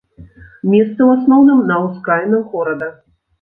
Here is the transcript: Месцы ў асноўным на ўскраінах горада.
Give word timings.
Месцы 0.71 0.95
ў 1.03 1.09
асноўным 1.17 1.61
на 1.73 1.77
ўскраінах 1.85 2.43
горада. 2.55 2.91